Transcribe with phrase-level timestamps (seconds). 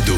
[0.00, 0.14] Ado,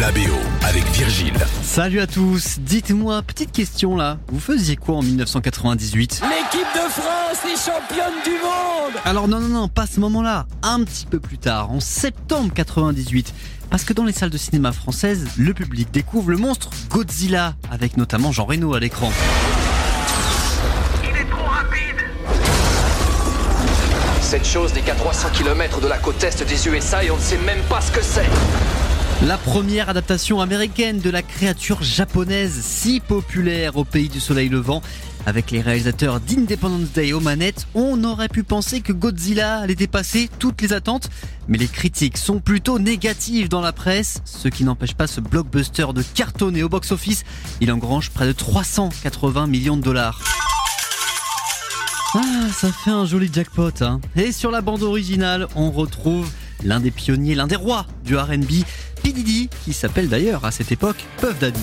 [0.00, 0.34] la BO
[0.66, 1.34] avec Virgile.
[1.62, 7.44] Salut à tous, dites-moi, petite question là, vous faisiez quoi en 1998 L'équipe de France
[7.44, 11.38] est championne du monde Alors non, non, non, pas ce moment-là, un petit peu plus
[11.38, 13.32] tard, en septembre 98.
[13.70, 17.96] Parce que dans les salles de cinéma françaises, le public découvre le monstre Godzilla, avec
[17.96, 19.12] notamment Jean Reno à l'écran.
[24.34, 27.20] Cette chose n'est qu'à 300 km de la côte est des USA et on ne
[27.20, 28.26] sait même pas ce que c'est.
[29.24, 34.82] La première adaptation américaine de la créature japonaise si populaire au pays du soleil levant.
[35.24, 40.28] Avec les réalisateurs d'Independence Day aux manettes, on aurait pu penser que Godzilla allait dépasser
[40.40, 41.10] toutes les attentes,
[41.46, 45.86] mais les critiques sont plutôt négatives dans la presse, ce qui n'empêche pas ce blockbuster
[45.94, 47.22] de cartonner au box-office.
[47.60, 50.33] Il engrange près de 380 millions de dollars.
[52.16, 52.20] Ah,
[52.52, 53.70] ça fait un joli jackpot.
[53.80, 54.00] Hein.
[54.14, 56.30] Et sur la bande originale, on retrouve
[56.62, 58.64] l'un des pionniers, l'un des rois du RB,
[59.02, 59.12] P.
[59.12, 61.60] Diddy, qui s'appelle d'ailleurs à cette époque Puff Daddy.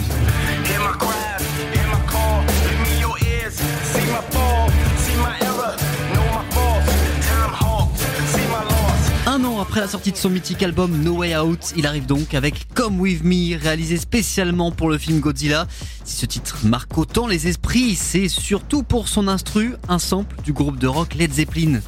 [9.72, 13.00] Après la sortie de son mythique album No Way Out, il arrive donc avec Come
[13.00, 15.66] With Me, réalisé spécialement pour le film Godzilla.
[16.03, 20.52] Si ce titre marque autant les esprits, c'est surtout pour son instru, un sample du
[20.52, 21.80] groupe de rock Led Zeppelin.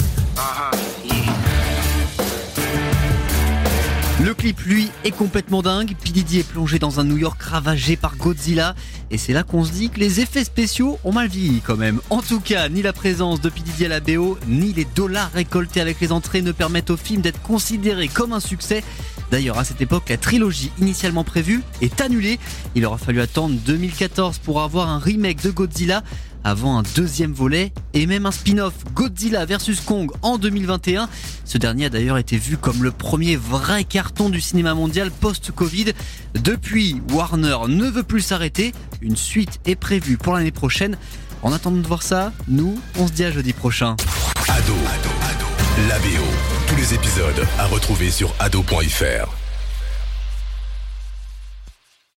[4.24, 5.98] Le clip, lui, est complètement dingue.
[6.02, 6.12] P.
[6.12, 8.74] Diddy est plongé dans un New York ravagé par Godzilla.
[9.12, 12.00] Et c'est là qu'on se dit que les effets spéciaux ont mal vieilli quand même.
[12.10, 13.60] En tout cas, ni la présence de P.
[13.60, 17.22] Diddy à la BO, ni les dollars récoltés avec les entrées ne permettent au film
[17.22, 18.82] d'être considéré comme un succès.
[19.30, 22.40] D'ailleurs, à cette époque, la trilogie initialement prévue est annulée.
[22.76, 26.02] Il aura fallu attendre 2014 pour avoir un remake de Godzilla
[26.44, 31.10] avant un deuxième volet et même un spin-off Godzilla vs Kong en 2021.
[31.46, 35.94] Ce dernier a d'ailleurs été vu comme le premier vrai carton du cinéma mondial post-Covid.
[36.36, 38.74] Depuis, Warner ne veut plus s'arrêter.
[39.02, 40.98] Une suite est prévue pour l'année prochaine.
[41.42, 43.96] En attendant de voir ça, nous, on se dit à jeudi prochain.
[44.48, 44.74] Ado,
[45.90, 46.08] la BO.
[46.68, 49.30] Tous les épisodes à retrouver sur ado.fr.